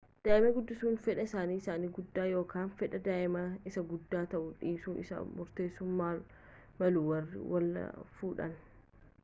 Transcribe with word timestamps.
daa'ima 0.25 0.51
guddisuu 0.53 0.91
fedha 1.07 1.25
isaanii 1.27 1.57
isa 1.59 1.73
guddaa 1.97 2.23
yookaan 2.29 2.71
fedha 2.79 3.01
daa'immanii 3.07 3.59
isa 3.71 3.83
guddaa 3.91 4.23
ta'uu 4.31 4.49
dhiisuu 4.63 4.95
isaa 5.03 5.19
murteessuu 5.35 5.89
malu 6.03 7.07
warri 7.11 7.43
wal 7.53 7.73
fuudhan 8.21 8.57